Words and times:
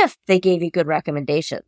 if 0.00 0.16
they 0.26 0.40
gave 0.40 0.62
you 0.62 0.70
good 0.70 0.86
recommendations. 0.86 1.62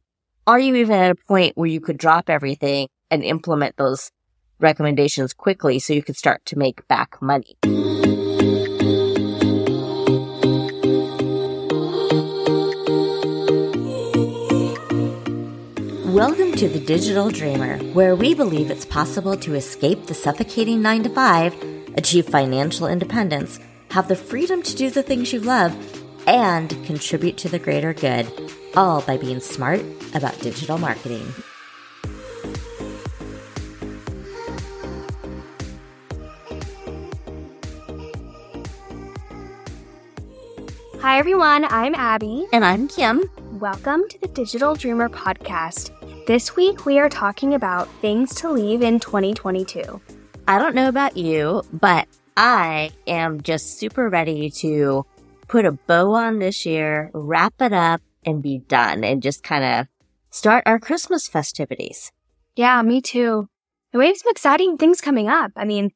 Are 0.46 0.58
you 0.58 0.74
even 0.76 0.94
at 0.94 1.10
a 1.10 1.14
point 1.14 1.54
where 1.54 1.68
you 1.68 1.82
could 1.82 1.98
drop 1.98 2.30
everything 2.30 2.88
and 3.10 3.22
implement 3.22 3.76
those 3.76 4.10
recommendations 4.58 5.34
quickly 5.34 5.78
so 5.78 5.92
you 5.92 6.02
could 6.02 6.16
start 6.16 6.42
to 6.46 6.58
make 6.58 6.88
back 6.88 7.20
money? 7.20 7.58
Welcome 16.08 16.52
to 16.52 16.70
the 16.70 16.82
Digital 16.86 17.28
Dreamer, 17.28 17.76
where 17.92 18.16
we 18.16 18.32
believe 18.32 18.70
it's 18.70 18.86
possible 18.86 19.36
to 19.36 19.54
escape 19.54 20.06
the 20.06 20.14
suffocating 20.14 20.80
9 20.80 21.02
to 21.02 21.10
5, 21.10 21.64
achieve 21.98 22.26
financial 22.26 22.86
independence, 22.86 23.60
have 23.90 24.08
the 24.08 24.16
freedom 24.16 24.62
to 24.62 24.74
do 24.74 24.88
the 24.88 25.02
things 25.02 25.34
you 25.34 25.40
love, 25.40 25.76
and 26.26 26.70
contribute 26.86 27.36
to 27.38 27.48
the 27.48 27.58
greater 27.58 27.92
good, 27.92 28.26
all 28.76 29.02
by 29.02 29.16
being 29.16 29.40
smart 29.40 29.80
about 30.14 30.38
digital 30.40 30.78
marketing. 30.78 31.26
Hi, 41.00 41.18
everyone. 41.18 41.64
I'm 41.64 41.96
Abby. 41.96 42.46
And 42.52 42.64
I'm 42.64 42.86
Kim. 42.86 43.28
Welcome 43.58 44.08
to 44.08 44.18
the 44.20 44.28
Digital 44.28 44.76
Dreamer 44.76 45.08
podcast. 45.08 45.90
This 46.26 46.54
week, 46.54 46.86
we 46.86 47.00
are 47.00 47.08
talking 47.08 47.54
about 47.54 47.88
things 48.00 48.34
to 48.36 48.48
leave 48.48 48.82
in 48.82 49.00
2022. 49.00 50.00
I 50.46 50.58
don't 50.58 50.76
know 50.76 50.88
about 50.88 51.16
you, 51.16 51.64
but 51.72 52.06
I 52.36 52.92
am 53.08 53.40
just 53.42 53.78
super 53.78 54.08
ready 54.08 54.48
to 54.50 55.04
put 55.48 55.64
a 55.64 55.72
bow 55.72 56.12
on 56.12 56.38
this 56.38 56.64
year, 56.64 57.10
wrap 57.12 57.54
it 57.60 57.72
up, 57.72 58.00
and 58.24 58.42
be 58.42 58.58
done, 58.58 59.04
and 59.04 59.22
just 59.22 59.42
kind 59.42 59.64
of 59.64 59.86
start 60.30 60.62
our 60.66 60.78
Christmas 60.78 61.28
festivities. 61.28 62.12
Yeah, 62.56 62.82
me 62.82 63.00
too. 63.00 63.48
And 63.92 64.00
we 64.00 64.06
have 64.06 64.16
some 64.16 64.30
exciting 64.30 64.78
things 64.78 65.00
coming 65.00 65.28
up. 65.28 65.52
I 65.56 65.64
mean, 65.64 65.90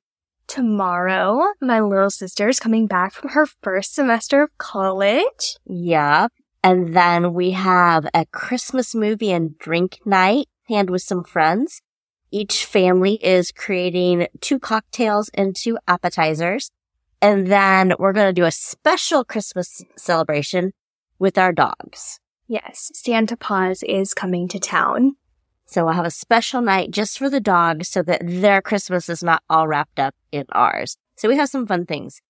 tomorrow, 0.46 1.52
my 1.60 1.80
little 1.80 2.10
sister's 2.10 2.60
coming 2.60 2.86
back 2.86 3.12
from 3.12 3.30
her 3.30 3.46
first 3.62 3.94
semester 3.94 4.42
of 4.42 4.58
college. 4.58 5.56
Yep. 5.66 6.32
And 6.62 6.94
then 6.94 7.32
we 7.32 7.52
have 7.52 8.06
a 8.12 8.26
Christmas 8.26 8.94
movie 8.94 9.30
and 9.32 9.56
drink 9.58 10.00
night 10.04 10.48
planned 10.66 10.90
with 10.90 11.02
some 11.02 11.24
friends. 11.24 11.80
Each 12.30 12.66
family 12.66 13.14
is 13.24 13.52
creating 13.52 14.26
two 14.40 14.58
cocktails 14.58 15.30
and 15.32 15.54
two 15.54 15.78
appetizers. 15.86 16.70
And 17.26 17.48
then 17.48 17.92
we're 17.98 18.12
going 18.12 18.28
to 18.28 18.40
do 18.40 18.44
a 18.44 18.52
special 18.52 19.24
Christmas 19.24 19.82
celebration 19.96 20.70
with 21.18 21.36
our 21.36 21.52
dogs. 21.52 22.20
Yes, 22.46 22.92
Santa 22.94 23.36
Paws 23.36 23.82
is 23.82 24.14
coming 24.14 24.46
to 24.46 24.60
town. 24.60 25.16
So 25.64 25.84
we'll 25.84 25.94
have 25.94 26.06
a 26.06 26.10
special 26.12 26.60
night 26.60 26.92
just 26.92 27.18
for 27.18 27.28
the 27.28 27.40
dogs 27.40 27.88
so 27.88 28.02
that 28.02 28.20
their 28.22 28.62
Christmas 28.62 29.08
is 29.08 29.24
not 29.24 29.42
all 29.50 29.66
wrapped 29.66 29.98
up 29.98 30.14
in 30.30 30.44
ours. 30.52 30.98
So 31.16 31.28
we 31.28 31.36
have 31.36 31.48
some 31.48 31.66
fun 31.66 31.84
things. 31.84 32.20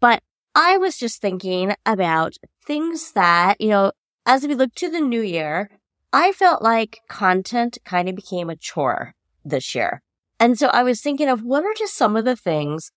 But 0.00 0.20
I 0.56 0.78
was 0.78 0.98
just 0.98 1.20
thinking 1.20 1.76
about 1.86 2.34
things 2.66 3.12
that, 3.12 3.60
you 3.60 3.68
know, 3.68 3.92
as 4.26 4.44
we 4.44 4.56
look 4.56 4.74
to 4.74 4.90
the 4.90 4.98
new 4.98 5.22
year, 5.22 5.70
I 6.12 6.32
felt 6.32 6.60
like 6.60 7.02
content 7.08 7.78
kind 7.84 8.08
of 8.08 8.16
became 8.16 8.50
a 8.50 8.56
chore 8.56 9.14
this 9.44 9.76
year. 9.76 10.02
And 10.40 10.58
so 10.58 10.66
I 10.70 10.82
was 10.82 11.00
thinking 11.00 11.28
of 11.28 11.44
what 11.44 11.62
are 11.62 11.74
just 11.78 11.96
some 11.96 12.16
of 12.16 12.24
the 12.24 12.34
things 12.34 12.90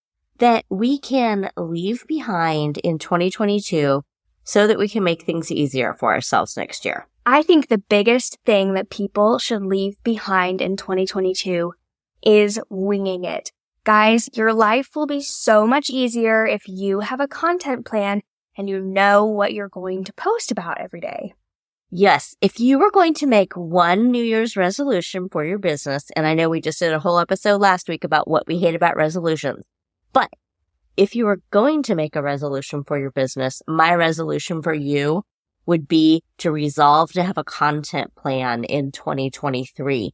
that 0.43 0.65
we 0.69 0.97
can 0.97 1.49
leave 1.55 2.05
behind 2.05 2.77
in 2.79 2.99
2022 2.99 4.03
so 4.43 4.67
that 4.67 4.77
we 4.77 4.89
can 4.89 5.01
make 5.01 5.23
things 5.23 5.49
easier 5.49 5.93
for 5.93 6.13
ourselves 6.13 6.57
next 6.57 6.83
year. 6.83 7.07
I 7.25 7.43
think 7.43 7.69
the 7.69 7.77
biggest 7.77 8.37
thing 8.45 8.73
that 8.73 8.89
people 8.89 9.39
should 9.39 9.63
leave 9.63 9.95
behind 10.03 10.59
in 10.59 10.75
2022 10.75 11.71
is 12.25 12.59
winging 12.69 13.23
it. 13.23 13.53
Guys, 13.85 14.29
your 14.33 14.51
life 14.51 14.89
will 14.97 15.07
be 15.07 15.21
so 15.21 15.65
much 15.65 15.89
easier 15.89 16.45
if 16.45 16.67
you 16.67 16.99
have 16.99 17.21
a 17.21 17.27
content 17.29 17.85
plan 17.85 18.21
and 18.57 18.69
you 18.69 18.81
know 18.81 19.23
what 19.23 19.53
you're 19.53 19.69
going 19.69 20.03
to 20.03 20.11
post 20.11 20.51
about 20.51 20.77
every 20.77 20.99
day. 20.99 21.33
Yes, 21.89 22.35
if 22.41 22.59
you 22.59 22.79
were 22.79 22.91
going 22.91 23.13
to 23.13 23.27
make 23.27 23.53
one 23.53 24.11
New 24.11 24.23
Year's 24.23 24.57
resolution 24.57 25.29
for 25.29 25.45
your 25.45 25.59
business, 25.59 26.11
and 26.17 26.27
I 26.27 26.33
know 26.33 26.49
we 26.49 26.59
just 26.59 26.79
did 26.79 26.91
a 26.91 26.99
whole 26.99 27.19
episode 27.19 27.61
last 27.61 27.87
week 27.87 28.03
about 28.03 28.27
what 28.27 28.45
we 28.45 28.57
hate 28.57 28.75
about 28.75 28.97
resolutions, 28.97 29.63
but 30.13 30.29
if 30.95 31.15
you 31.15 31.27
are 31.27 31.39
going 31.49 31.83
to 31.83 31.95
make 31.95 32.15
a 32.15 32.21
resolution 32.21 32.83
for 32.83 32.99
your 32.99 33.11
business, 33.11 33.61
my 33.67 33.93
resolution 33.95 34.61
for 34.61 34.73
you 34.73 35.23
would 35.65 35.87
be 35.87 36.23
to 36.37 36.51
resolve 36.51 37.11
to 37.13 37.23
have 37.23 37.37
a 37.37 37.43
content 37.43 38.13
plan 38.15 38.63
in 38.63 38.91
2023. 38.91 40.13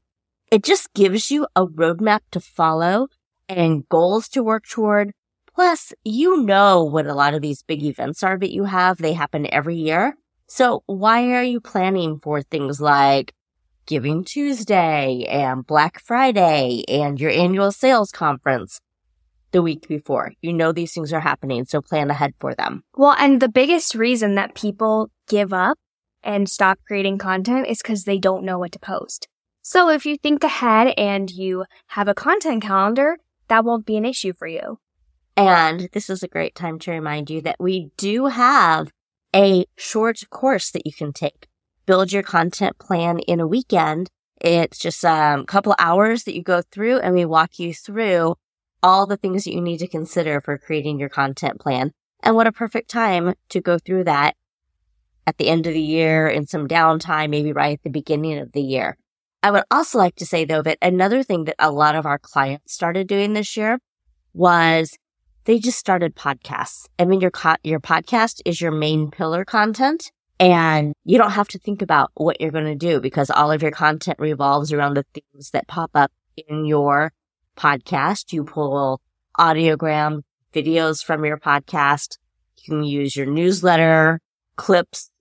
It 0.51 0.63
just 0.63 0.93
gives 0.93 1.29
you 1.29 1.47
a 1.55 1.67
roadmap 1.67 2.21
to 2.31 2.39
follow 2.39 3.07
and 3.47 3.87
goals 3.89 4.29
to 4.29 4.43
work 4.43 4.67
toward. 4.67 5.11
Plus, 5.53 5.91
you 6.03 6.43
know 6.43 6.83
what 6.83 7.07
a 7.07 7.13
lot 7.13 7.33
of 7.33 7.41
these 7.41 7.63
big 7.63 7.83
events 7.83 8.23
are 8.23 8.37
that 8.37 8.53
you 8.53 8.65
have. 8.65 8.97
They 8.97 9.13
happen 9.13 9.51
every 9.51 9.75
year. 9.75 10.15
So 10.47 10.83
why 10.85 11.33
are 11.33 11.43
you 11.43 11.59
planning 11.59 12.19
for 12.19 12.41
things 12.41 12.79
like 12.79 13.33
Giving 13.85 14.23
Tuesday 14.23 15.25
and 15.27 15.65
Black 15.65 15.99
Friday 15.99 16.83
and 16.87 17.19
your 17.19 17.31
annual 17.31 17.71
sales 17.71 18.11
conference? 18.11 18.79
The 19.51 19.61
week 19.61 19.87
before. 19.87 20.33
You 20.41 20.53
know 20.53 20.71
these 20.71 20.93
things 20.93 21.13
are 21.13 21.19
happening, 21.19 21.65
so 21.65 21.81
plan 21.81 22.09
ahead 22.09 22.33
for 22.39 22.53
them. 22.55 22.83
Well, 22.95 23.15
and 23.17 23.41
the 23.41 23.49
biggest 23.49 23.95
reason 23.95 24.35
that 24.35 24.55
people 24.55 25.09
give 25.27 25.53
up 25.53 25.77
and 26.23 26.49
stop 26.49 26.79
creating 26.87 27.17
content 27.17 27.67
is 27.67 27.81
because 27.81 28.03
they 28.03 28.17
don't 28.17 28.43
know 28.43 28.59
what 28.59 28.71
to 28.73 28.79
post. 28.79 29.27
So 29.61 29.89
if 29.89 30.05
you 30.05 30.17
think 30.17 30.43
ahead 30.43 30.93
and 30.97 31.29
you 31.29 31.65
have 31.87 32.07
a 32.07 32.13
content 32.13 32.63
calendar, 32.63 33.17
that 33.47 33.65
won't 33.65 33.85
be 33.85 33.97
an 33.97 34.05
issue 34.05 34.33
for 34.33 34.47
you. 34.47 34.79
And 35.35 35.89
this 35.93 36.09
is 36.09 36.23
a 36.23 36.27
great 36.27 36.55
time 36.55 36.79
to 36.79 36.91
remind 36.91 37.29
you 37.29 37.41
that 37.41 37.57
we 37.59 37.91
do 37.97 38.25
have 38.25 38.91
a 39.35 39.65
short 39.77 40.21
course 40.29 40.71
that 40.71 40.85
you 40.85 40.91
can 40.91 41.13
take. 41.13 41.47
Build 41.85 42.11
your 42.11 42.23
content 42.23 42.77
plan 42.77 43.19
in 43.19 43.39
a 43.39 43.47
weekend. 43.47 44.09
It's 44.41 44.77
just 44.77 45.03
um, 45.05 45.41
a 45.41 45.45
couple 45.45 45.75
hours 45.79 46.23
that 46.23 46.35
you 46.35 46.43
go 46.43 46.61
through 46.61 46.99
and 46.99 47.15
we 47.15 47.25
walk 47.25 47.59
you 47.59 47.73
through 47.73 48.35
all 48.81 49.05
the 49.05 49.17
things 49.17 49.43
that 49.43 49.53
you 49.53 49.61
need 49.61 49.79
to 49.79 49.87
consider 49.87 50.41
for 50.41 50.57
creating 50.57 50.99
your 50.99 51.09
content 51.09 51.59
plan. 51.59 51.91
And 52.21 52.35
what 52.35 52.47
a 52.47 52.51
perfect 52.51 52.89
time 52.89 53.33
to 53.49 53.61
go 53.61 53.77
through 53.77 54.05
that 54.05 54.35
at 55.25 55.37
the 55.37 55.49
end 55.49 55.67
of 55.67 55.73
the 55.73 55.81
year 55.81 56.27
in 56.27 56.47
some 56.47 56.67
downtime, 56.67 57.29
maybe 57.29 57.53
right 57.53 57.77
at 57.77 57.83
the 57.83 57.89
beginning 57.89 58.39
of 58.39 58.51
the 58.51 58.61
year. 58.61 58.97
I 59.41 59.51
would 59.51 59.63
also 59.71 59.97
like 59.97 60.15
to 60.15 60.25
say 60.25 60.43
though 60.43 60.61
that 60.63 60.77
another 60.81 61.23
thing 61.23 61.45
that 61.45 61.55
a 61.59 61.71
lot 61.71 61.95
of 61.95 62.05
our 62.05 62.19
clients 62.19 62.73
started 62.73 63.07
doing 63.07 63.33
this 63.33 63.55
year 63.55 63.79
was 64.33 64.97
they 65.45 65.59
just 65.59 65.79
started 65.79 66.15
podcasts. 66.15 66.87
I 66.97 67.05
mean, 67.05 67.21
your, 67.21 67.31
co- 67.31 67.55
your 67.63 67.79
podcast 67.79 68.41
is 68.45 68.59
your 68.59 68.71
main 68.71 69.11
pillar 69.11 69.45
content 69.45 70.11
and 70.39 70.93
you 71.05 71.17
don't 71.17 71.31
have 71.31 71.47
to 71.49 71.59
think 71.59 71.81
about 71.81 72.11
what 72.15 72.39
you're 72.39 72.51
going 72.51 72.65
to 72.65 72.75
do 72.75 72.99
because 72.99 73.29
all 73.29 73.51
of 73.51 73.61
your 73.61 73.71
content 73.71 74.19
revolves 74.19 74.71
around 74.71 74.95
the 74.95 75.05
things 75.13 75.51
that 75.51 75.67
pop 75.67 75.91
up 75.95 76.11
in 76.47 76.65
your 76.65 77.11
podcast. 77.59 78.31
You 78.31 78.43
pull 78.43 79.01
audiogram 79.37 80.21
videos 80.53 81.03
from 81.03 81.25
your 81.25 81.37
podcast. 81.37 82.17
You 82.57 82.63
can 82.65 82.83
use 82.83 83.15
your 83.15 83.25
newsletter 83.25 84.21
clips, 84.55 85.11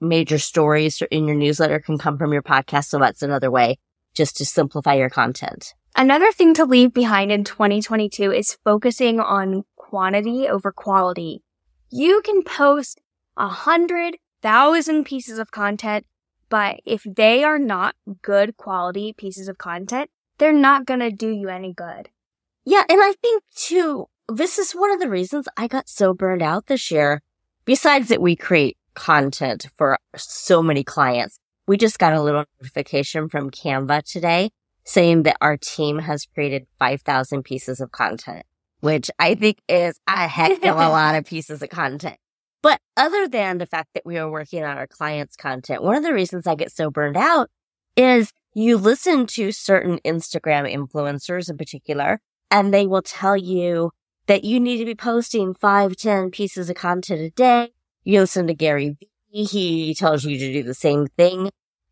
major 0.00 0.38
stories 0.38 1.02
in 1.10 1.26
your 1.26 1.36
newsletter 1.36 1.80
can 1.80 1.98
come 1.98 2.18
from 2.18 2.32
your 2.32 2.42
podcast. 2.42 2.86
So 2.86 2.98
that's 2.98 3.22
another 3.22 3.50
way 3.50 3.78
just 4.14 4.36
to 4.36 4.46
simplify 4.46 4.94
your 4.94 5.10
content. 5.10 5.74
Another 5.96 6.32
thing 6.32 6.54
to 6.54 6.64
leave 6.64 6.92
behind 6.92 7.30
in 7.30 7.44
2022 7.44 8.32
is 8.32 8.58
focusing 8.64 9.20
on 9.20 9.64
quantity 9.76 10.48
over 10.48 10.72
quality. 10.72 11.42
You 11.90 12.20
can 12.24 12.42
post 12.42 13.00
a 13.36 13.48
hundred 13.48 14.16
thousand 14.42 15.04
pieces 15.04 15.38
of 15.38 15.50
content, 15.50 16.06
but 16.48 16.80
if 16.84 17.02
they 17.04 17.44
are 17.44 17.58
not 17.58 17.94
good 18.22 18.56
quality 18.56 19.12
pieces 19.12 19.48
of 19.48 19.58
content, 19.58 20.10
they're 20.38 20.52
not 20.52 20.86
going 20.86 21.00
to 21.00 21.10
do 21.10 21.28
you 21.28 21.48
any 21.48 21.72
good. 21.72 22.10
Yeah. 22.64 22.84
And 22.88 23.00
I 23.00 23.14
think 23.20 23.42
too, 23.54 24.06
this 24.28 24.58
is 24.58 24.72
one 24.72 24.90
of 24.90 25.00
the 25.00 25.10
reasons 25.10 25.48
I 25.56 25.66
got 25.66 25.88
so 25.88 26.14
burned 26.14 26.42
out 26.42 26.66
this 26.66 26.90
year. 26.90 27.22
Besides 27.64 28.08
that 28.08 28.20
we 28.20 28.36
create 28.36 28.76
content 28.94 29.66
for 29.76 29.98
so 30.16 30.62
many 30.62 30.84
clients, 30.84 31.38
we 31.66 31.76
just 31.76 31.98
got 31.98 32.12
a 32.12 32.22
little 32.22 32.44
notification 32.60 33.28
from 33.28 33.50
Canva 33.50 34.02
today 34.04 34.50
saying 34.84 35.22
that 35.22 35.36
our 35.40 35.56
team 35.56 35.98
has 35.98 36.26
created 36.26 36.66
5,000 36.78 37.42
pieces 37.42 37.80
of 37.80 37.90
content, 37.90 38.44
which 38.80 39.10
I 39.18 39.34
think 39.34 39.58
is 39.66 39.98
a 40.06 40.28
heck 40.28 40.62
of 40.64 40.76
a 40.76 40.88
lot 40.88 41.14
of 41.14 41.24
pieces 41.24 41.62
of 41.62 41.70
content. 41.70 42.16
But 42.62 42.80
other 42.96 43.28
than 43.28 43.58
the 43.58 43.66
fact 43.66 43.90
that 43.94 44.06
we 44.06 44.18
are 44.18 44.30
working 44.30 44.62
on 44.62 44.76
our 44.76 44.86
clients' 44.86 45.36
content, 45.36 45.82
one 45.82 45.96
of 45.96 46.02
the 46.02 46.14
reasons 46.14 46.46
I 46.46 46.54
get 46.54 46.72
so 46.72 46.90
burned 46.90 47.16
out 47.16 47.50
is 47.96 48.32
you 48.54 48.76
listen 48.76 49.26
to 49.26 49.52
certain 49.52 49.98
Instagram 50.04 50.72
influencers 50.72 51.50
in 51.50 51.56
particular, 51.56 52.20
and 52.50 52.72
they 52.72 52.86
will 52.86 53.02
tell 53.02 53.36
you 53.36 53.90
that 54.26 54.44
you 54.44 54.60
need 54.60 54.78
to 54.78 54.84
be 54.84 54.94
posting 54.94 55.54
five, 55.54 55.96
ten 55.96 56.30
pieces 56.30 56.70
of 56.70 56.76
content 56.76 57.20
a 57.20 57.30
day. 57.30 57.72
You 58.04 58.20
listen 58.20 58.46
to 58.46 58.54
Gary 58.54 58.96
Vee 59.32 59.44
He 59.44 59.94
tells 59.94 60.24
you 60.24 60.38
to 60.38 60.52
do 60.52 60.62
the 60.62 60.74
same 60.74 61.08
thing. 61.16 61.50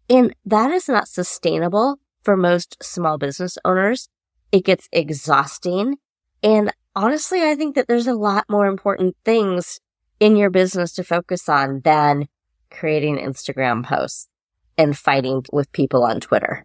And 0.09 0.35
that 0.45 0.71
is 0.71 0.89
not 0.89 1.09
sustainable 1.09 1.99
for 2.23 2.37
most 2.37 2.83
small 2.83 3.19
business 3.19 3.59
owners. 3.65 4.09
It 4.51 4.65
gets 4.65 4.89
exhausting. 4.93 5.97
And 6.43 6.73
honestly, 6.95 7.43
I 7.43 7.55
think 7.55 7.75
that 7.75 7.89
there's 7.89 8.07
a 8.07 8.15
lot 8.15 8.45
more 8.49 8.67
important 8.67 9.17
things 9.25 9.81
in 10.21 10.37
your 10.37 10.51
business 10.51 10.93
to 10.93 11.05
focus 11.05 11.49
on 11.49 11.81
than 11.81 12.29
creating 12.71 13.17
Instagram 13.17 13.85
posts 13.85 14.29
and 14.77 14.97
fighting 14.97 15.45
with 15.53 15.73
people 15.73 16.05
on 16.05 16.21
Twitter. 16.21 16.65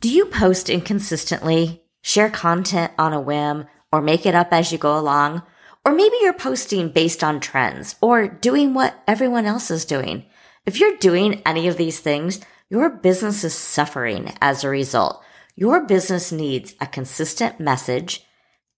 Do 0.00 0.08
you 0.08 0.26
post 0.26 0.68
inconsistently, 0.68 1.82
share 2.02 2.30
content 2.30 2.92
on 2.98 3.12
a 3.12 3.20
whim, 3.20 3.66
or 3.90 4.02
make 4.02 4.26
it 4.26 4.34
up 4.34 4.48
as 4.52 4.72
you 4.72 4.78
go 4.78 4.98
along? 4.98 5.42
Or 5.84 5.92
maybe 5.92 6.16
you're 6.20 6.32
posting 6.32 6.88
based 6.88 7.22
on 7.22 7.40
trends 7.40 7.96
or 8.00 8.26
doing 8.26 8.74
what 8.74 9.02
everyone 9.06 9.46
else 9.46 9.70
is 9.70 9.84
doing. 9.84 10.24
If 10.64 10.80
you're 10.80 10.96
doing 10.96 11.42
any 11.46 11.68
of 11.68 11.76
these 11.76 12.00
things, 12.00 12.40
your 12.68 12.90
business 12.90 13.44
is 13.44 13.54
suffering 13.54 14.34
as 14.40 14.64
a 14.64 14.68
result. 14.68 15.22
Your 15.54 15.86
business 15.86 16.32
needs 16.32 16.74
a 16.80 16.86
consistent 16.86 17.60
message 17.60 18.24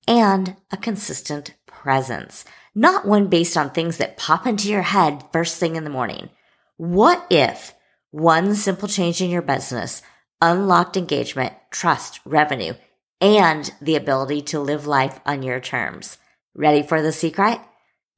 and 0.06 0.56
a 0.70 0.76
consistent 0.76 1.54
presence, 1.66 2.44
not 2.74 3.06
one 3.06 3.28
based 3.28 3.56
on 3.56 3.70
things 3.70 3.96
that 3.96 4.18
pop 4.18 4.46
into 4.46 4.68
your 4.68 4.82
head 4.82 5.24
first 5.32 5.56
thing 5.56 5.76
in 5.76 5.84
the 5.84 5.90
morning. 5.90 6.28
What 6.76 7.26
if 7.30 7.74
one 8.10 8.54
simple 8.54 8.88
change 8.88 9.20
in 9.20 9.30
your 9.30 9.42
business 9.42 10.02
unlocked 10.40 10.96
engagement, 10.96 11.52
trust, 11.70 12.20
revenue, 12.24 12.72
and 13.20 13.72
the 13.80 13.96
ability 13.96 14.40
to 14.40 14.60
live 14.60 14.86
life 14.86 15.20
on 15.26 15.42
your 15.42 15.60
terms? 15.60 16.16
Ready 16.54 16.82
for 16.82 17.02
the 17.02 17.12
secret? 17.12 17.60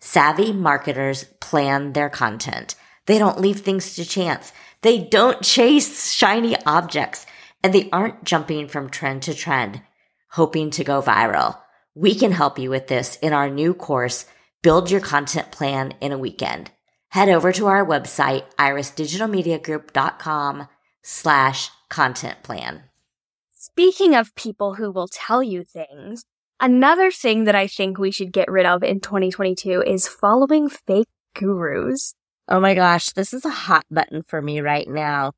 Savvy 0.00 0.52
marketers 0.52 1.24
plan 1.40 1.92
their 1.92 2.10
content. 2.10 2.74
They 3.06 3.18
don't 3.18 3.40
leave 3.40 3.60
things 3.60 3.96
to 3.96 4.04
chance. 4.04 4.52
They 4.82 4.98
don't 4.98 5.42
chase 5.42 6.12
shiny 6.12 6.56
objects 6.64 7.26
and 7.62 7.74
they 7.74 7.88
aren't 7.90 8.24
jumping 8.24 8.68
from 8.68 8.88
trend 8.88 9.22
to 9.22 9.34
trend, 9.34 9.82
hoping 10.30 10.70
to 10.70 10.84
go 10.84 11.02
viral. 11.02 11.58
We 11.94 12.14
can 12.14 12.32
help 12.32 12.58
you 12.58 12.70
with 12.70 12.86
this 12.86 13.16
in 13.16 13.32
our 13.32 13.50
new 13.50 13.74
course, 13.74 14.26
Build 14.62 14.90
Your 14.90 15.00
Content 15.00 15.50
Plan 15.50 15.94
in 16.00 16.12
a 16.12 16.18
Weekend. 16.18 16.70
Head 17.10 17.28
over 17.28 17.52
to 17.52 17.66
our 17.66 17.84
website, 17.84 18.44
irisdigitalmediagroup.com 18.56 20.68
slash 21.02 21.70
content 21.88 22.42
plan. 22.44 22.84
Speaking 23.52 24.14
of 24.14 24.34
people 24.36 24.74
who 24.74 24.92
will 24.92 25.08
tell 25.08 25.42
you 25.42 25.64
things, 25.64 26.24
another 26.60 27.10
thing 27.10 27.44
that 27.44 27.56
I 27.56 27.66
think 27.66 27.98
we 27.98 28.12
should 28.12 28.32
get 28.32 28.50
rid 28.50 28.64
of 28.64 28.84
in 28.84 29.00
2022 29.00 29.82
is 29.82 30.06
following 30.06 30.68
fake 30.68 31.08
gurus. 31.34 32.14
Oh 32.46 32.60
my 32.60 32.74
gosh, 32.74 33.10
this 33.10 33.34
is 33.34 33.44
a 33.44 33.50
hot 33.50 33.84
button 33.90 34.22
for 34.22 34.40
me 34.40 34.60
right 34.60 34.88
now 34.88 35.32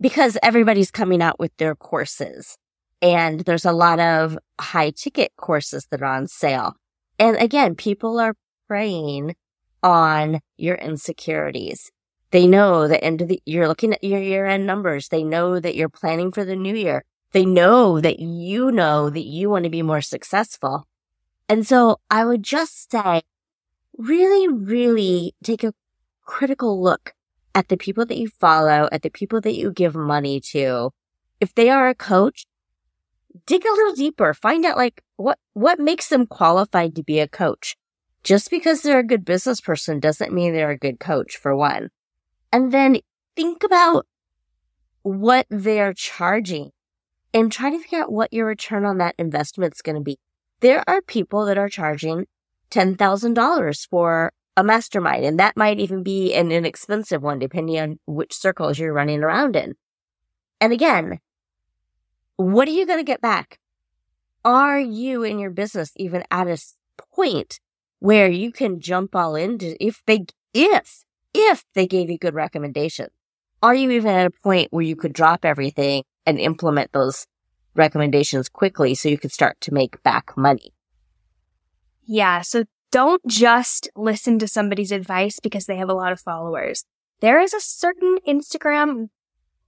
because 0.00 0.36
everybody's 0.42 0.90
coming 0.90 1.22
out 1.22 1.38
with 1.38 1.56
their 1.58 1.76
courses 1.76 2.58
and 3.00 3.40
there's 3.40 3.64
a 3.64 3.72
lot 3.72 4.00
of 4.00 4.36
high 4.60 4.90
ticket 4.90 5.30
courses 5.36 5.86
that 5.90 6.02
are 6.02 6.06
on 6.06 6.26
sale. 6.26 6.74
And 7.20 7.36
again, 7.36 7.76
people 7.76 8.18
are 8.18 8.34
preying 8.66 9.36
on 9.82 10.40
your 10.56 10.76
insecurities. 10.76 11.90
They 12.30 12.46
know 12.46 12.88
that 12.88 13.04
end 13.04 13.20
of 13.20 13.28
the, 13.28 13.42
you're 13.44 13.68
looking 13.68 13.92
at 13.92 14.02
your 14.02 14.20
year 14.20 14.46
end 14.46 14.66
numbers. 14.66 15.08
They 15.08 15.22
know 15.22 15.60
that 15.60 15.76
you're 15.76 15.88
planning 15.88 16.32
for 16.32 16.44
the 16.44 16.56
new 16.56 16.74
year. 16.74 17.04
They 17.32 17.44
know 17.44 18.00
that 18.00 18.18
you 18.18 18.70
know 18.72 19.10
that 19.10 19.26
you 19.26 19.50
want 19.50 19.64
to 19.64 19.70
be 19.70 19.82
more 19.82 20.00
successful. 20.00 20.86
And 21.48 21.66
so 21.66 21.98
I 22.10 22.24
would 22.24 22.42
just 22.42 22.90
say 22.90 23.22
really, 23.96 24.48
really 24.48 25.34
take 25.42 25.64
a 25.64 25.74
critical 26.24 26.82
look 26.82 27.14
at 27.54 27.68
the 27.68 27.76
people 27.76 28.06
that 28.06 28.16
you 28.16 28.28
follow, 28.28 28.88
at 28.90 29.02
the 29.02 29.10
people 29.10 29.40
that 29.42 29.54
you 29.54 29.70
give 29.70 29.94
money 29.94 30.40
to. 30.40 30.90
If 31.40 31.54
they 31.54 31.68
are 31.68 31.88
a 31.88 31.94
coach, 31.94 32.46
dig 33.46 33.64
a 33.64 33.72
little 33.72 33.94
deeper, 33.94 34.32
find 34.32 34.64
out 34.64 34.76
like 34.76 35.02
what, 35.16 35.38
what 35.52 35.78
makes 35.78 36.08
them 36.08 36.26
qualified 36.26 36.94
to 36.94 37.02
be 37.02 37.18
a 37.18 37.28
coach. 37.28 37.76
Just 38.22 38.50
because 38.50 38.82
they're 38.82 39.00
a 39.00 39.06
good 39.06 39.24
business 39.24 39.60
person 39.60 39.98
doesn't 39.98 40.32
mean 40.32 40.52
they're 40.52 40.70
a 40.70 40.78
good 40.78 41.00
coach 41.00 41.36
for 41.36 41.56
one. 41.56 41.90
And 42.52 42.72
then 42.72 42.98
think 43.34 43.64
about 43.64 44.06
what 45.02 45.46
they're 45.50 45.94
charging 45.94 46.70
and 47.34 47.50
try 47.50 47.70
to 47.70 47.78
figure 47.78 48.00
out 48.00 48.12
what 48.12 48.32
your 48.32 48.46
return 48.46 48.84
on 48.84 48.98
that 48.98 49.14
investment 49.18 49.74
is 49.74 49.82
going 49.82 49.96
to 49.96 50.02
be. 50.02 50.18
There 50.60 50.84
are 50.88 51.02
people 51.02 51.46
that 51.46 51.58
are 51.58 51.68
charging 51.68 52.26
$10,000 52.70 53.88
for 53.88 54.32
a 54.56 54.62
mastermind. 54.62 55.24
And 55.24 55.38
that 55.40 55.56
might 55.56 55.78
even 55.78 56.02
be 56.02 56.34
an 56.34 56.52
inexpensive 56.52 57.22
one, 57.22 57.38
depending 57.38 57.78
on 57.78 57.98
which 58.06 58.34
circles 58.34 58.78
you're 58.78 58.92
running 58.92 59.22
around 59.22 59.56
in. 59.56 59.74
And 60.60 60.72
again, 60.72 61.18
what 62.36 62.68
are 62.68 62.72
you 62.72 62.86
going 62.86 62.98
to 62.98 63.04
get 63.04 63.20
back? 63.20 63.58
Are 64.44 64.78
you 64.78 65.22
in 65.22 65.38
your 65.38 65.50
business 65.50 65.92
even 65.96 66.24
at 66.30 66.48
a 66.48 66.58
point 67.14 67.60
where 68.02 68.28
you 68.28 68.50
can 68.50 68.80
jump 68.80 69.14
all 69.14 69.36
into 69.36 69.76
if 69.78 70.02
they, 70.06 70.24
if, 70.52 71.04
if 71.32 71.64
they 71.74 71.86
gave 71.86 72.10
you 72.10 72.18
good 72.18 72.34
recommendations? 72.34 73.10
Are 73.62 73.76
you 73.76 73.92
even 73.92 74.10
at 74.10 74.26
a 74.26 74.42
point 74.42 74.72
where 74.72 74.84
you 74.84 74.96
could 74.96 75.12
drop 75.12 75.44
everything 75.44 76.02
and 76.26 76.40
implement 76.40 76.90
those 76.90 77.28
recommendations 77.76 78.48
quickly 78.48 78.96
so 78.96 79.08
you 79.08 79.18
could 79.18 79.30
start 79.30 79.60
to 79.60 79.72
make 79.72 80.02
back 80.02 80.36
money? 80.36 80.72
Yeah. 82.02 82.40
So 82.40 82.64
don't 82.90 83.24
just 83.28 83.88
listen 83.94 84.40
to 84.40 84.48
somebody's 84.48 84.90
advice 84.90 85.38
because 85.38 85.66
they 85.66 85.76
have 85.76 85.88
a 85.88 85.94
lot 85.94 86.10
of 86.10 86.18
followers. 86.18 86.84
There 87.20 87.40
is 87.40 87.54
a 87.54 87.60
certain 87.60 88.18
Instagram 88.26 89.10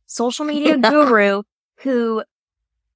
social 0.07 0.45
media 0.45 0.77
guru 0.91 1.43
who 1.83 2.25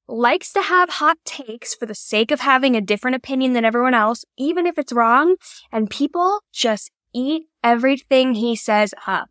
likes 0.09 0.53
to 0.55 0.63
have 0.63 0.89
hot 0.89 1.19
takes 1.25 1.75
for 1.75 1.87
the 1.87 1.95
sake 1.95 2.31
of 2.31 2.41
having 2.41 2.75
a 2.75 2.81
different 2.81 3.15
opinion 3.15 3.53
than 3.53 3.65
everyone 3.65 3.95
else, 3.95 4.25
even 4.37 4.67
if 4.67 4.79
it's 4.79 4.93
wrong, 4.93 5.37
and 5.71 5.91
people 5.91 6.41
just 6.53 6.91
eat 7.15 7.45
everything 7.63 8.35
he 8.35 8.57
says 8.57 8.95
up. 9.07 9.31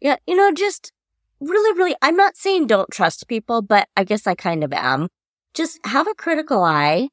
Yeah, 0.00 0.16
you 0.26 0.36
know, 0.36 0.52
just 0.52 0.92
really, 1.40 1.76
really, 1.78 1.94
I'm 2.02 2.16
not 2.16 2.36
saying 2.36 2.66
don't 2.66 2.90
trust 2.90 3.28
people, 3.28 3.62
but 3.62 3.88
I 3.96 4.04
guess 4.04 4.26
I 4.26 4.34
kind 4.34 4.64
of 4.64 4.72
am. 4.72 5.08
Just 5.54 5.78
have 5.86 6.08
a 6.08 6.14
critical 6.14 6.62
eye 6.62 7.10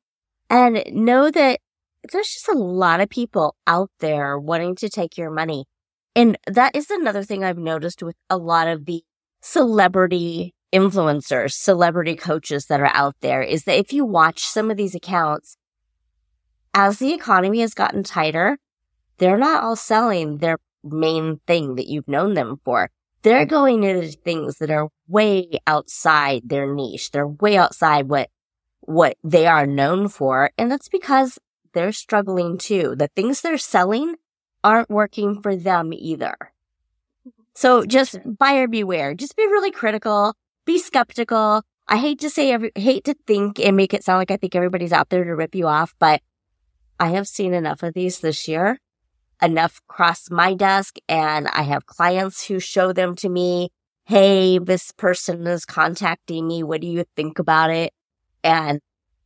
and 0.49 0.83
know 0.91 1.29
that 1.29 1.59
there's 2.11 2.29
just 2.29 2.49
a 2.49 2.53
lot 2.53 2.99
of 2.99 3.09
people 3.09 3.55
out 3.67 3.91
there 3.99 4.39
wanting 4.39 4.75
to 4.77 4.89
take 4.89 5.17
your 5.17 5.29
money. 5.29 5.65
And 6.15 6.37
that 6.47 6.75
is 6.75 6.89
another 6.89 7.23
thing 7.23 7.43
I've 7.43 7.57
noticed 7.57 8.01
with 8.01 8.15
a 8.29 8.37
lot 8.37 8.67
of 8.67 8.85
the 8.85 9.03
celebrity 9.41 10.53
influencers, 10.73 11.53
celebrity 11.53 12.15
coaches 12.15 12.65
that 12.67 12.79
are 12.79 12.91
out 12.93 13.15
there 13.21 13.41
is 13.41 13.63
that 13.65 13.77
if 13.77 13.93
you 13.93 14.05
watch 14.05 14.41
some 14.41 14.71
of 14.71 14.77
these 14.77 14.95
accounts, 14.95 15.57
as 16.73 16.99
the 16.99 17.13
economy 17.13 17.61
has 17.61 17.73
gotten 17.73 18.03
tighter, 18.03 18.57
they're 19.17 19.37
not 19.37 19.63
all 19.63 19.75
selling 19.75 20.37
their 20.37 20.57
main 20.83 21.39
thing 21.45 21.75
that 21.75 21.87
you've 21.87 22.07
known 22.07 22.33
them 22.33 22.59
for. 22.63 22.89
They're 23.23 23.45
going 23.45 23.83
into 23.83 24.17
things 24.17 24.57
that 24.57 24.71
are 24.71 24.89
way 25.07 25.59
outside 25.67 26.43
their 26.45 26.73
niche. 26.73 27.11
They're 27.11 27.27
way 27.27 27.55
outside 27.57 28.09
what, 28.09 28.29
what 28.79 29.15
they 29.23 29.45
are 29.45 29.67
known 29.67 30.07
for. 30.07 30.51
And 30.57 30.71
that's 30.71 30.89
because 30.89 31.37
they're 31.73 31.91
struggling 31.91 32.57
too. 32.57 32.95
The 32.97 33.09
things 33.15 33.41
they're 33.41 33.59
selling 33.59 34.15
aren't 34.63 34.89
working 34.89 35.41
for 35.41 35.55
them 35.55 35.93
either. 35.93 36.35
So 37.53 37.85
just 37.85 38.17
buyer 38.25 38.67
beware. 38.67 39.13
Just 39.13 39.35
be 39.35 39.43
really 39.43 39.71
critical. 39.71 40.33
Be 40.65 40.77
skeptical. 40.77 41.63
I 41.88 41.98
hate 41.98 42.20
to 42.20 42.30
say 42.30 42.51
every, 42.51 42.72
hate 42.75 43.03
to 43.06 43.15
think 43.27 43.60
and 43.60 43.75
make 43.75 43.94
it 43.94 44.03
sound 44.03 44.20
like 44.20 44.32
I 44.32 44.38
think 44.38 44.56
everybody's 44.56 44.94
out 44.94 45.10
there 45.10 45.24
to 45.24 45.36
rip 45.36 45.56
you 45.56 45.68
off, 45.68 45.94
but 46.00 46.22
I 47.00 47.10
have 47.10 47.27
seen 47.27 47.53
enough 47.53 47.84
of 47.84 47.94
these 47.94 48.20
this 48.20 48.48
year, 48.48 48.80
enough 49.41 49.82
cross 49.88 50.30
my 50.30 50.53
desk 50.53 50.98
and 51.10 51.48
I 51.48 51.63
have 51.63 51.86
clients 51.86 52.46
who 52.46 52.60
show 52.60 52.94
them 52.94 53.15
to 53.18 53.30
me. 53.30 53.70
Hey, 54.06 54.60
this 54.60 54.91
person 54.91 55.48
is 55.48 55.65
contacting 55.65 56.48
me. 56.48 56.63
What 56.63 56.82
do 56.82 56.88
you 56.88 57.06
think 57.15 57.39
about 57.39 57.72
it? 57.72 57.91
And 58.44 58.80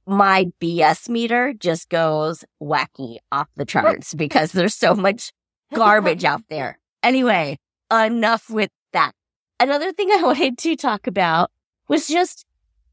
my 0.08 0.51
BS 0.62 1.10
meter 1.10 1.54
just 1.54 1.89
goes 1.89 2.46
wacky 2.62 3.18
off 3.32 3.48
the 3.56 3.65
charts 3.65 4.13
because 4.13 4.51
there's 4.51 4.75
so 4.75 4.94
much 4.96 5.32
garbage 5.74 6.24
out 6.25 6.44
there. 6.50 6.80
Anyway, 7.04 7.58
enough 7.92 8.50
with 8.50 8.72
that. 8.94 9.13
Another 9.59 9.91
thing 9.91 10.09
I 10.13 10.21
wanted 10.24 10.57
to 10.59 10.75
talk 10.75 11.07
about 11.07 11.51
was 11.88 12.07
just 12.07 12.45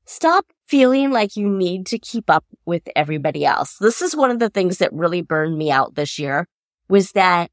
stop 0.04 0.47
feeling 0.66 1.11
like 1.11 1.37
you 1.37 1.49
need 1.49 1.87
to 1.87 1.99
keep 1.99 2.28
up 2.28 2.45
with 2.64 2.83
everybody 2.97 3.45
else. 3.45 3.76
This 3.78 4.02
is 4.02 4.16
one 4.16 4.31
of 4.31 4.38
the 4.38 4.50
things 4.50 4.78
that 4.78 4.92
really 4.92 5.23
burned 5.23 5.57
me 5.57 5.71
out 5.71 5.95
this 5.95 6.19
year 6.19 6.47
was 6.88 7.12
that 7.12 7.50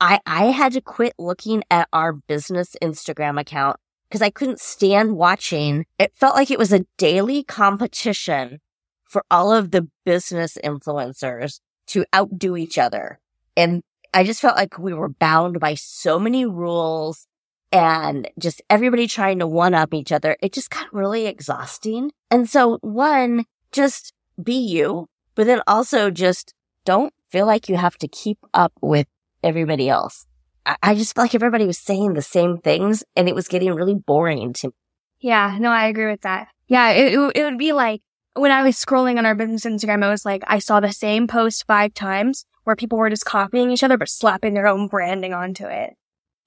I, 0.00 0.20
I 0.26 0.46
had 0.46 0.72
to 0.72 0.80
quit 0.80 1.14
looking 1.18 1.62
at 1.70 1.88
our 1.92 2.12
business 2.12 2.74
Instagram 2.82 3.40
account 3.40 3.76
because 4.08 4.22
I 4.22 4.30
couldn't 4.30 4.60
stand 4.60 5.16
watching. 5.16 5.86
It 5.98 6.12
felt 6.16 6.34
like 6.34 6.50
it 6.50 6.58
was 6.58 6.72
a 6.72 6.86
daily 6.98 7.44
competition 7.44 8.60
for 9.04 9.24
all 9.30 9.52
of 9.52 9.70
the 9.70 9.88
business 10.04 10.58
influencers 10.62 11.60
to 11.88 12.04
outdo 12.14 12.56
each 12.56 12.78
other. 12.78 13.20
And 13.56 13.82
I 14.12 14.24
just 14.24 14.40
felt 14.40 14.56
like 14.56 14.78
we 14.78 14.92
were 14.92 15.08
bound 15.08 15.60
by 15.60 15.74
so 15.74 16.18
many 16.18 16.44
rules 16.46 17.26
and 17.72 18.28
just 18.38 18.62
everybody 18.68 19.06
trying 19.06 19.38
to 19.38 19.46
one 19.46 19.74
up 19.74 19.94
each 19.94 20.12
other. 20.12 20.36
It 20.42 20.52
just 20.52 20.70
got 20.70 20.92
really 20.92 21.26
exhausting. 21.26 22.12
And 22.30 22.48
so 22.48 22.78
one, 22.82 23.46
just 23.72 24.12
be 24.42 24.54
you, 24.54 25.08
but 25.34 25.46
then 25.46 25.62
also 25.66 26.10
just 26.10 26.54
don't 26.84 27.12
feel 27.30 27.46
like 27.46 27.68
you 27.68 27.76
have 27.76 27.96
to 27.98 28.08
keep 28.08 28.38
up 28.52 28.72
with 28.82 29.06
everybody 29.42 29.88
else. 29.88 30.26
I, 30.66 30.76
I 30.82 30.94
just 30.94 31.14
felt 31.14 31.24
like 31.24 31.34
everybody 31.34 31.66
was 31.66 31.78
saying 31.78 32.12
the 32.12 32.22
same 32.22 32.58
things 32.58 33.02
and 33.16 33.28
it 33.28 33.34
was 33.34 33.48
getting 33.48 33.72
really 33.74 33.94
boring 33.94 34.52
to 34.54 34.68
me. 34.68 34.74
Yeah, 35.20 35.56
no, 35.58 35.70
I 35.70 35.86
agree 35.86 36.10
with 36.10 36.22
that. 36.22 36.48
Yeah, 36.66 36.90
it, 36.90 37.14
it, 37.14 37.32
it 37.36 37.44
would 37.44 37.58
be 37.58 37.72
like 37.72 38.02
when 38.34 38.50
I 38.50 38.62
was 38.62 38.76
scrolling 38.76 39.18
on 39.18 39.26
our 39.26 39.34
business 39.34 39.64
Instagram, 39.64 40.04
I 40.04 40.10
was 40.10 40.24
like, 40.24 40.42
I 40.46 40.58
saw 40.58 40.80
the 40.80 40.92
same 40.92 41.26
post 41.26 41.64
five 41.66 41.94
times 41.94 42.44
where 42.64 42.76
people 42.76 42.98
were 42.98 43.10
just 43.10 43.24
copying 43.24 43.70
each 43.70 43.82
other, 43.82 43.98
but 43.98 44.08
slapping 44.08 44.54
their 44.54 44.66
own 44.66 44.88
branding 44.88 45.34
onto 45.34 45.66
it. 45.66 45.94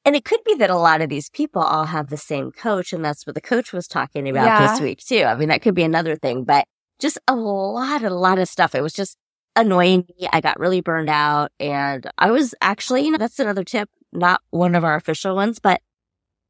And 0.05 0.15
it 0.15 0.23
could 0.23 0.43
be 0.45 0.53
that 0.55 0.69
a 0.69 0.77
lot 0.77 1.01
of 1.01 1.09
these 1.09 1.29
people 1.29 1.61
all 1.63 1.85
have 1.85 2.09
the 2.09 2.17
same 2.17 2.51
coach, 2.51 2.93
and 2.93 3.03
that's 3.03 3.25
what 3.25 3.33
the 3.33 3.41
coach 3.41 3.73
was 3.73 3.87
talking 3.87 4.29
about 4.29 4.45
Yeah. 4.45 4.67
this 4.67 4.79
week 4.79 4.99
too. 4.99 5.23
I 5.23 5.35
mean, 5.35 5.49
that 5.49 5.61
could 5.63 5.73
be 5.75 5.83
another 5.83 6.15
thing, 6.15 6.43
but 6.43 6.65
just 6.99 7.17
a 7.27 7.35
lot, 7.35 8.03
a 8.03 8.09
lot 8.11 8.37
of 8.37 8.47
stuff. 8.47 8.75
It 8.75 8.81
was 8.81 8.93
just 8.93 9.17
annoying 9.55 10.05
me. 10.19 10.27
I 10.31 10.41
got 10.41 10.59
really 10.59 10.81
burned 10.81 11.09
out, 11.09 11.51
and 11.59 12.09
I 12.19 12.29
was 12.29 12.53
actually, 12.61 13.03
you 13.05 13.11
know, 13.11 13.17
that's 13.17 13.39
another 13.39 13.63
tip, 13.63 13.89
not 14.13 14.41
one 14.51 14.75
of 14.75 14.83
our 14.83 14.95
official 14.95 15.35
ones, 15.35 15.59
but 15.59 15.81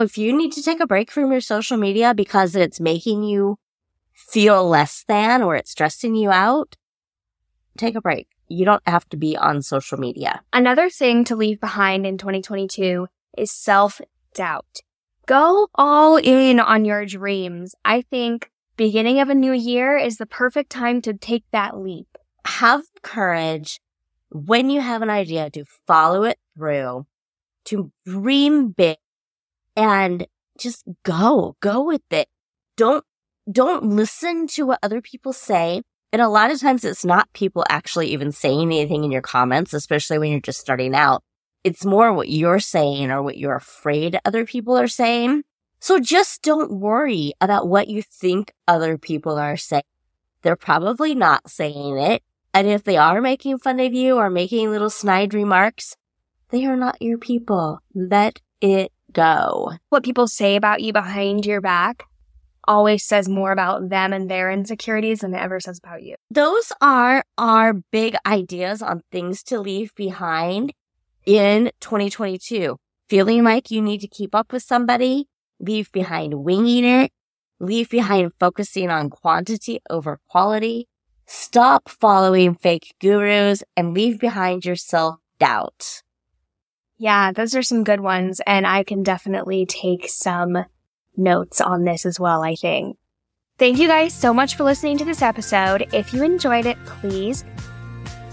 if 0.02 0.18
you 0.18 0.36
need 0.36 0.52
to 0.52 0.62
take 0.62 0.82
a 0.82 0.88
break 0.88 1.10
from 1.10 1.32
your 1.32 1.40
social 1.42 1.78
media 1.78 2.14
because 2.14 2.56
it's 2.56 2.82
making 2.82 3.24
you 3.24 3.58
feel 4.14 4.68
less 4.68 5.06
than 5.08 5.42
or 5.42 5.56
it's 5.56 5.72
stressing 5.72 6.16
you 6.16 6.30
out, 6.30 6.76
take 7.78 7.96
a 7.96 8.02
break. 8.02 8.28
You 8.50 8.66
don't 8.66 8.84
have 8.86 9.08
to 9.10 9.18
be 9.18 9.38
on 9.38 9.62
social 9.62 9.98
media. 9.98 10.42
Another 10.52 10.90
thing 10.90 11.24
to 11.26 11.36
leave 11.36 11.60
behind 11.62 12.06
in 12.06 12.18
2022 12.18 13.08
is 13.38 13.52
self 13.52 14.02
doubt. 14.34 14.82
Go 15.26 15.70
all 15.76 16.18
in 16.18 16.60
on 16.60 16.86
your 16.86 17.06
dreams. 17.06 17.74
I 17.84 18.02
think 18.02 18.52
beginning 18.78 19.20
of 19.20 19.30
a 19.30 19.36
new 19.36 19.54
year 19.54 19.98
is 19.98 20.18
the 20.18 20.26
perfect 20.26 20.70
time 20.70 21.02
to 21.02 21.14
take 21.14 21.44
that 21.52 21.78
leap. 21.78 22.08
have 22.46 22.84
courage 23.02 23.80
when 24.30 24.70
you 24.70 24.82
have 24.82 25.02
an 25.02 25.10
idea 25.10 25.50
to 25.50 25.66
follow 25.88 26.24
it 26.24 26.38
through, 26.56 27.06
to 27.66 27.92
dream 28.06 28.70
big 28.70 28.98
and 29.76 30.28
just 30.60 30.84
go, 31.04 31.56
go 31.60 31.84
with 31.84 32.02
it. 32.12 32.28
Don't, 32.78 33.04
don't 33.52 33.84
listen 33.84 34.48
to 34.48 34.66
what 34.66 34.80
other 34.84 35.02
people 35.02 35.34
say. 35.34 35.82
And 36.12 36.22
a 36.22 36.30
lot 36.30 36.52
of 36.52 36.60
times 36.60 36.86
it's 36.86 37.06
not 37.06 37.32
people 37.34 37.66
actually 37.70 38.08
even 38.08 38.32
saying 38.32 38.72
anything 38.72 39.04
in 39.04 39.12
your 39.12 39.22
comments, 39.22 39.74
especially 39.74 40.18
when 40.18 40.32
you're 40.32 40.40
just 40.40 40.60
starting 40.60 40.96
out. 40.96 41.24
It's 41.66 41.84
more 41.84 42.14
what 42.14 42.30
you're 42.30 42.60
saying 42.60 43.10
or 43.10 43.24
what 43.24 43.40
you're 43.40 43.56
afraid 43.56 44.20
other 44.24 44.46
people 44.46 44.78
are 44.78 44.88
saying. 44.88 45.46
So 45.80 46.00
just 46.00 46.44
don't 46.44 46.80
worry 46.80 47.34
about 47.42 47.68
what 47.68 47.88
you 47.88 48.04
think 48.04 48.54
other 48.68 49.00
people 49.00 49.40
are 49.40 49.58
saying. 49.58 49.82
They're 50.44 50.56
probably 50.56 51.16
not 51.16 51.50
saying 51.50 51.98
it. 51.98 52.22
And 52.54 52.68
if 52.68 52.84
they 52.84 52.98
are 52.98 53.20
making 53.20 53.58
fun 53.58 53.80
of 53.80 53.96
you 53.96 54.18
or 54.18 54.30
making 54.30 54.70
little 54.70 54.92
snide 54.92 55.34
remarks, 55.34 55.98
they 56.50 56.68
are 56.68 56.76
not 56.76 57.02
your 57.02 57.18
people. 57.18 57.80
Let 57.96 58.42
it 58.62 58.92
go. 59.12 59.72
What 59.90 60.04
people 60.04 60.28
say 60.28 60.56
about 60.56 60.84
you 60.84 60.94
behind 60.94 61.48
your 61.48 61.62
back 61.62 62.04
always 62.68 63.04
says 63.04 63.28
more 63.28 63.52
about 63.52 63.90
them 63.90 64.14
and 64.14 64.30
their 64.30 64.52
insecurities 64.52 65.22
than 65.22 65.34
it 65.34 65.42
ever 65.42 65.60
says 65.60 65.80
about 65.84 66.04
you. 66.04 66.16
Those 66.30 66.72
are 66.80 67.24
our 67.40 67.74
big 67.74 68.16
ideas 68.24 68.84
on 68.84 69.02
things 69.12 69.42
to 69.46 69.60
leave 69.60 69.96
behind 69.96 70.72
in 71.26 71.72
2022. 71.82 72.78
Feeling 73.10 73.44
like 73.44 73.72
you 73.72 73.82
need 73.82 74.02
to 74.02 74.08
keep 74.08 74.34
up 74.34 74.52
with 74.52 74.64
somebody, 74.64 75.28
leave 75.60 75.92
behind 75.92 76.44
winging 76.44 76.84
it, 76.84 77.12
leave 77.60 77.90
behind 77.90 78.32
focusing 78.40 78.90
on 78.90 79.10
quantity 79.10 79.80
over 79.90 80.20
quality, 80.30 80.88
stop 81.26 81.90
following 81.90 82.56
fake 82.56 82.96
gurus, 83.00 83.64
and 83.78 83.94
leave 83.94 84.20
behind 84.20 84.66
your 84.66 84.76
self 84.76 85.20
doubt. 85.40 86.02
Yeah, 86.98 87.32
those 87.32 87.56
are 87.56 87.64
some 87.64 87.84
good 87.84 88.00
ones. 88.00 88.42
And 88.48 88.66
I 88.66 88.84
can 88.84 89.04
definitely 89.04 89.66
take 89.66 90.10
some 90.10 90.66
notes 91.18 91.62
on 91.62 91.84
this 91.84 92.06
as 92.06 92.20
well, 92.20 92.42
I 92.44 92.56
think. 92.56 92.98
Thank 93.58 93.80
you 93.80 93.88
guys 93.88 94.14
so 94.14 94.34
much 94.34 94.56
for 94.56 94.64
listening 94.64 94.98
to 94.98 95.06
this 95.06 95.22
episode. 95.22 95.88
If 95.94 96.14
you 96.14 96.24
enjoyed 96.24 96.66
it, 96.66 96.78
please 96.86 97.46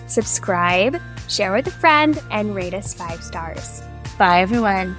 subscribe, 0.07 1.01
share 1.33 1.53
with 1.53 1.67
a 1.67 1.71
friend, 1.71 2.23
and 2.31 2.55
rate 2.55 2.75
us 2.75 2.95
five 2.95 3.23
stars. 3.23 3.83
Bye, 4.19 4.41
everyone. 4.41 4.97